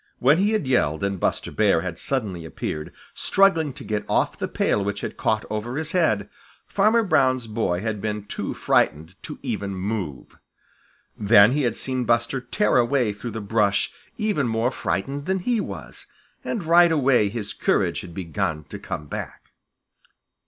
[0.17, 4.47] When he had yelled and Buster Bear had suddenly appeared, struggling to get off the
[4.47, 6.27] pail which had caught over his head,
[6.65, 10.37] Farmer Brown's boy had been too frightened to even move.
[11.15, 15.61] Then he had seen Buster tear away through the brush even more frightened than he
[15.61, 16.07] was,
[16.43, 19.51] and right away his courage had begun to come back.